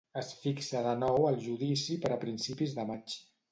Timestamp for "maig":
2.93-3.19